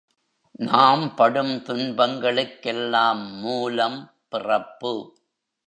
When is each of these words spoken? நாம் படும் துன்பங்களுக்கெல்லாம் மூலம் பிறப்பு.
நாம் 0.59 1.15
படும் 1.15 1.63
துன்பங்களுக்கெல்லாம் 1.63 3.37
மூலம் 3.39 4.11
பிறப்பு. 4.29 5.15